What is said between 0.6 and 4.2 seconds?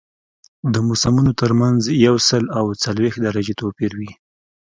د موسمونو ترمنځ یو سل او څلوېښت درجې توپیر وي